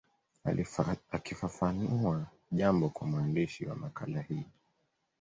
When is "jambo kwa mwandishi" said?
2.51-3.65